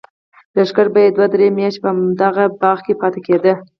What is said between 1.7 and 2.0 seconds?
په